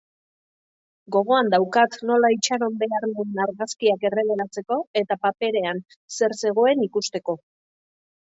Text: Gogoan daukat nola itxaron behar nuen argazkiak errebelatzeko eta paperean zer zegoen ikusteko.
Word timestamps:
Gogoan 1.15 1.51
daukat 1.53 1.97
nola 2.11 2.29
itxaron 2.35 2.79
behar 2.83 3.05
nuen 3.11 3.43
argazkiak 3.45 4.07
errebelatzeko 4.09 4.79
eta 5.03 5.19
paperean 5.27 5.85
zer 6.17 6.37
zegoen 6.45 6.83
ikusteko. 6.89 7.37